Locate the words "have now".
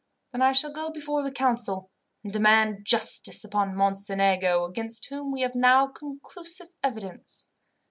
5.41-5.85